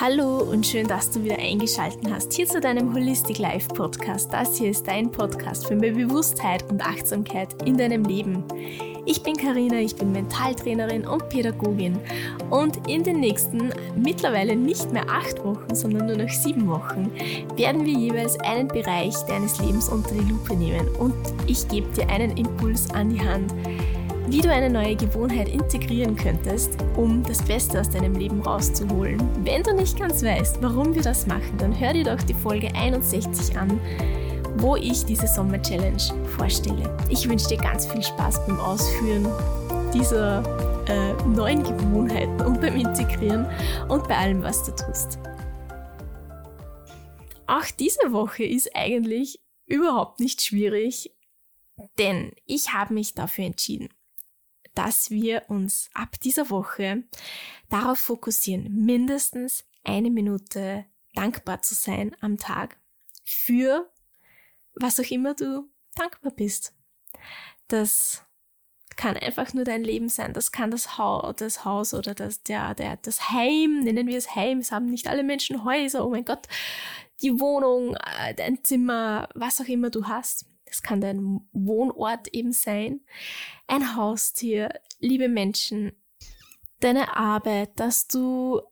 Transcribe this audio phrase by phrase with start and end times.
[0.00, 4.32] Hallo und schön, dass du wieder eingeschaltet hast hier zu deinem Holistic Life Podcast.
[4.32, 8.42] Das hier ist dein Podcast für mehr Bewusstheit und Achtsamkeit in deinem Leben.
[9.04, 11.98] Ich bin Karina, ich bin Mentaltrainerin und Pädagogin
[12.48, 17.12] und in den nächsten mittlerweile nicht mehr acht Wochen, sondern nur noch sieben Wochen
[17.56, 21.14] werden wir jeweils einen Bereich deines Lebens unter die Lupe nehmen und
[21.46, 23.52] ich gebe dir einen Impuls an die Hand
[24.30, 29.20] wie du eine neue Gewohnheit integrieren könntest, um das Beste aus deinem Leben rauszuholen.
[29.44, 32.72] Wenn du nicht ganz weißt, warum wir das machen, dann hör dir doch die Folge
[32.76, 33.80] 61 an,
[34.58, 36.00] wo ich diese Sommer Challenge
[36.36, 36.96] vorstelle.
[37.08, 39.26] Ich wünsche dir ganz viel Spaß beim Ausführen
[39.92, 40.44] dieser
[40.86, 43.46] äh, neuen Gewohnheiten und beim Integrieren
[43.88, 45.18] und bei allem, was du tust.
[47.48, 51.16] Auch diese Woche ist eigentlich überhaupt nicht schwierig,
[51.98, 53.88] denn ich habe mich dafür entschieden
[54.80, 57.04] dass wir uns ab dieser Woche
[57.68, 62.78] darauf fokussieren, mindestens eine Minute dankbar zu sein am Tag
[63.22, 63.90] für
[64.74, 66.72] was auch immer du dankbar bist.
[67.68, 68.24] Das
[68.96, 70.32] kann einfach nur dein Leben sein.
[70.32, 74.34] Das kann das, ha das Haus oder das, der, der, das Heim, nennen wir es
[74.34, 74.60] Heim.
[74.60, 76.06] Es haben nicht alle Menschen Häuser.
[76.06, 76.48] Oh mein Gott.
[77.20, 80.46] Die Wohnung, äh, dein Zimmer, was auch immer du hast.
[80.70, 83.00] Das kann dein Wohnort eben sein,
[83.66, 85.92] ein Haustier, liebe Menschen,
[86.78, 88.62] deine Arbeit, dass du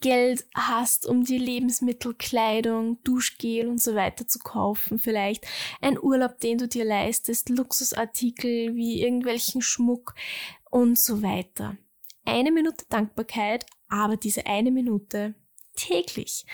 [0.00, 5.46] Geld hast, um die Lebensmittel, Kleidung, Duschgel und so weiter zu kaufen, vielleicht.
[5.80, 10.14] Ein Urlaub, den du dir leistest, Luxusartikel wie irgendwelchen Schmuck
[10.70, 11.76] und so weiter.
[12.24, 15.34] Eine Minute Dankbarkeit, aber diese eine Minute
[15.74, 16.44] täglich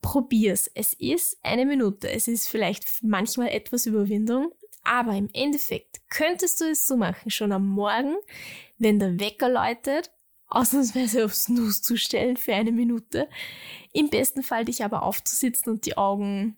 [0.00, 0.70] probier's.
[0.74, 2.10] Es ist eine Minute.
[2.10, 7.52] Es ist vielleicht manchmal etwas Überwindung, aber im Endeffekt könntest du es so machen, schon
[7.52, 8.16] am Morgen,
[8.78, 10.10] wenn der Wecker läutet,
[10.48, 13.28] ausnahmsweise auf Snooze zu stellen für eine Minute.
[13.92, 16.56] Im besten Fall dich aber aufzusitzen und die Augen,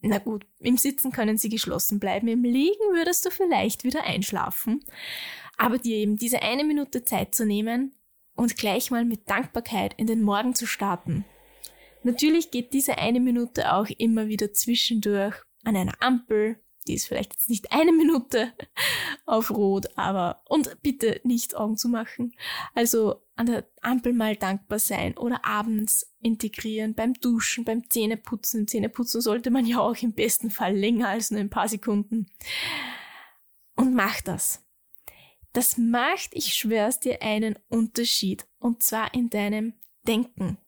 [0.00, 4.84] na gut, im Sitzen können sie geschlossen bleiben, im Liegen würdest du vielleicht wieder einschlafen.
[5.56, 7.94] Aber dir eben diese eine Minute Zeit zu nehmen
[8.34, 11.24] und gleich mal mit Dankbarkeit in den Morgen zu starten.
[12.04, 16.60] Natürlich geht diese eine Minute auch immer wieder zwischendurch an einer Ampel.
[16.88, 18.52] Die ist vielleicht jetzt nicht eine Minute
[19.26, 22.34] auf Rot, aber und bitte nicht Augen zu machen.
[22.74, 28.66] Also an der Ampel mal dankbar sein oder abends integrieren beim Duschen, beim Zähneputzen.
[28.66, 32.26] Zähneputzen sollte man ja auch im besten Fall länger als nur ein paar Sekunden.
[33.76, 34.64] Und mach das.
[35.52, 38.46] Das macht, ich schwör's dir, einen Unterschied.
[38.58, 39.74] Und zwar in deinem
[40.06, 40.58] Denken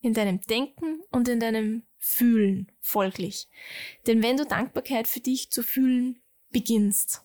[0.00, 3.48] in deinem Denken und in deinem Fühlen folglich.
[4.06, 7.22] Denn wenn du Dankbarkeit für dich zu fühlen beginnst,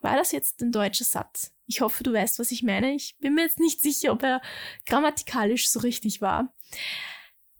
[0.00, 1.52] war das jetzt ein deutscher Satz?
[1.66, 2.94] Ich hoffe, du weißt, was ich meine.
[2.94, 4.42] Ich bin mir jetzt nicht sicher, ob er
[4.86, 6.52] grammatikalisch so richtig war.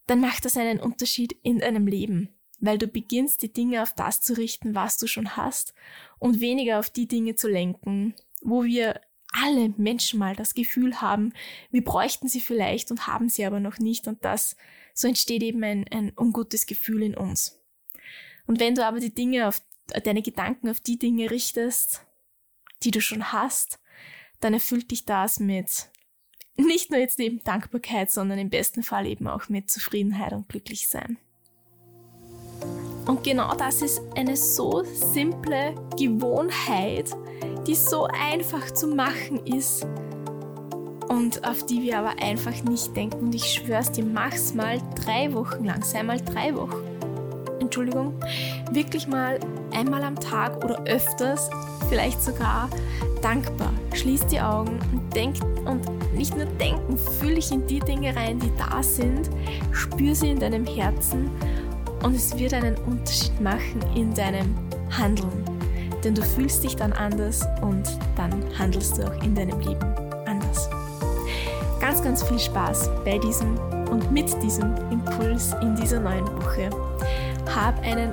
[0.06, 4.21] Dann macht das einen Unterschied in deinem Leben, weil du beginnst, die Dinge auf das
[4.21, 5.72] zu richten, was du schon hast
[6.19, 9.01] und weniger auf die Dinge zu lenken, wo wir
[9.32, 11.32] alle Menschen mal das Gefühl haben,
[11.70, 14.56] wir bräuchten sie vielleicht und haben sie aber noch nicht und das,
[14.94, 17.60] so entsteht eben ein, ein ungutes Gefühl in uns.
[18.47, 19.62] Und wenn du aber die Dinge auf,
[20.04, 22.04] deine Gedanken auf die Dinge richtest,
[22.82, 23.78] die du schon hast,
[24.41, 25.88] dann erfüllt dich das mit
[26.56, 31.16] nicht nur jetzt eben Dankbarkeit, sondern im besten Fall eben auch mit Zufriedenheit und Glücklichsein.
[33.06, 37.10] Und genau das ist eine so simple Gewohnheit,
[37.67, 39.87] die so einfach zu machen ist
[41.09, 43.27] und auf die wir aber einfach nicht denken.
[43.27, 46.93] Und ich schwör's dir, mach's mal drei Wochen lang, sei mal drei Wochen.
[47.61, 48.15] Entschuldigung,
[48.72, 49.39] wirklich mal
[49.72, 51.49] einmal am Tag oder öfters,
[51.89, 52.69] vielleicht sogar
[53.22, 53.72] dankbar.
[53.95, 55.81] Schließ die Augen und denk und
[56.15, 59.31] nicht nur denken, fühle dich in die Dinge rein, die da sind,
[59.71, 61.31] spür sie in deinem Herzen
[62.03, 64.55] und es wird einen Unterschied machen in deinem
[64.91, 65.52] Handeln.
[66.05, 67.85] Denn du fühlst dich dann anders und
[68.17, 69.85] dann handelst du auch in deinem Leben
[70.27, 70.69] anders.
[71.81, 73.57] Ganz, ganz viel Spaß bei diesem
[73.91, 76.71] und mit diesem Impuls in dieser neuen Woche.
[77.54, 78.13] Hab einen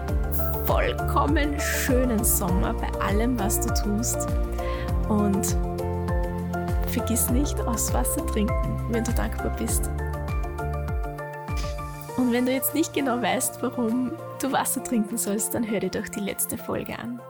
[0.66, 4.28] vollkommen schönen Sommer bei allem, was du tust.
[5.08, 5.56] Und
[6.88, 9.90] vergiss nicht, aus Wasser trinken, wenn du dankbar bist.
[12.18, 14.12] Und wenn du jetzt nicht genau weißt, warum
[14.42, 17.22] du Wasser trinken sollst, dann hör dir doch die letzte Folge an.